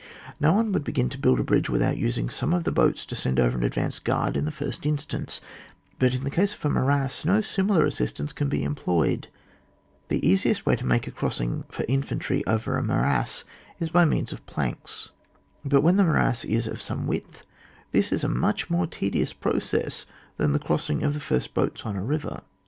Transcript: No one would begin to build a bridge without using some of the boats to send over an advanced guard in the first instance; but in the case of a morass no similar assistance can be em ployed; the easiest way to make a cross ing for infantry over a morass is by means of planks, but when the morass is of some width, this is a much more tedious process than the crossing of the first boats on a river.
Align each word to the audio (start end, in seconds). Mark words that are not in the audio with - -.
No 0.39 0.53
one 0.53 0.71
would 0.71 0.83
begin 0.83 1.09
to 1.09 1.17
build 1.19 1.39
a 1.39 1.43
bridge 1.43 1.69
without 1.69 1.95
using 1.95 2.27
some 2.27 2.55
of 2.55 2.63
the 2.63 2.71
boats 2.71 3.05
to 3.05 3.13
send 3.15 3.39
over 3.39 3.55
an 3.55 3.63
advanced 3.63 4.03
guard 4.03 4.35
in 4.35 4.45
the 4.45 4.51
first 4.51 4.83
instance; 4.83 5.41
but 5.99 6.15
in 6.15 6.23
the 6.23 6.31
case 6.31 6.55
of 6.55 6.65
a 6.65 6.71
morass 6.71 7.23
no 7.23 7.39
similar 7.39 7.85
assistance 7.85 8.33
can 8.33 8.49
be 8.49 8.63
em 8.65 8.73
ployed; 8.73 9.25
the 10.07 10.27
easiest 10.27 10.65
way 10.65 10.75
to 10.75 10.87
make 10.87 11.05
a 11.05 11.11
cross 11.11 11.39
ing 11.39 11.65
for 11.69 11.85
infantry 11.87 12.43
over 12.47 12.79
a 12.79 12.83
morass 12.83 13.43
is 13.79 13.89
by 13.91 14.03
means 14.03 14.31
of 14.33 14.43
planks, 14.47 15.11
but 15.63 15.81
when 15.81 15.97
the 15.97 16.03
morass 16.03 16.43
is 16.43 16.65
of 16.65 16.81
some 16.81 17.05
width, 17.05 17.43
this 17.91 18.11
is 18.11 18.23
a 18.23 18.27
much 18.27 18.71
more 18.71 18.87
tedious 18.87 19.33
process 19.33 20.07
than 20.37 20.51
the 20.51 20.57
crossing 20.57 21.03
of 21.03 21.13
the 21.13 21.19
first 21.19 21.53
boats 21.53 21.85
on 21.85 21.95
a 21.95 22.03
river. 22.03 22.41